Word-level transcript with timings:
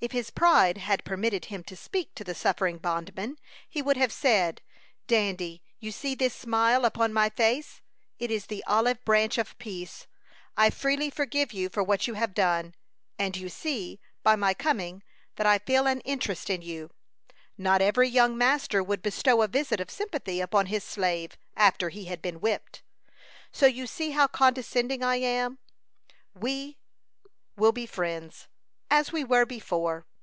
If 0.00 0.12
his 0.12 0.30
pride 0.30 0.78
had 0.78 1.02
permitted 1.04 1.46
him 1.46 1.64
to 1.64 1.74
speak 1.74 2.14
to 2.14 2.22
the 2.22 2.32
suffering 2.32 2.78
bondman, 2.78 3.36
he 3.68 3.82
would 3.82 3.96
have 3.96 4.12
said, 4.12 4.62
"Dandy, 5.08 5.64
you 5.80 5.90
see 5.90 6.14
this 6.14 6.32
smile 6.36 6.84
upon 6.84 7.12
my 7.12 7.28
face. 7.30 7.80
It 8.20 8.30
is 8.30 8.46
the 8.46 8.62
olive 8.68 9.04
branch 9.04 9.38
of 9.38 9.58
peace. 9.58 10.06
I 10.56 10.70
freely 10.70 11.10
forgive 11.10 11.52
you 11.52 11.68
for 11.68 11.82
what 11.82 12.06
you 12.06 12.14
have 12.14 12.32
done; 12.32 12.76
and 13.18 13.36
you 13.36 13.48
see, 13.48 13.98
by 14.22 14.36
my 14.36 14.54
coming, 14.54 15.02
that 15.34 15.48
I 15.48 15.58
feel 15.58 15.88
an 15.88 15.98
interest 16.02 16.48
in 16.48 16.62
you. 16.62 16.90
Not 17.56 17.82
every 17.82 18.08
young 18.08 18.38
master 18.38 18.84
would 18.84 19.02
bestow 19.02 19.42
a 19.42 19.48
visit 19.48 19.80
of 19.80 19.90
sympathy 19.90 20.40
upon 20.40 20.66
his 20.66 20.84
slave, 20.84 21.36
after 21.56 21.88
he 21.88 22.04
had 22.04 22.22
been 22.22 22.38
whipped; 22.40 22.84
so 23.50 23.66
you 23.66 23.88
see 23.88 24.12
how 24.12 24.28
condescending 24.28 25.02
I 25.02 25.16
am. 25.16 25.58
We 26.36 26.78
will 27.56 27.72
be 27.72 27.84
friends, 27.84 28.46
as 28.90 29.12
we 29.12 29.22
were 29.22 29.44
before. 29.44 30.06